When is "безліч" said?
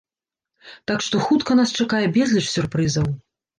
2.19-2.45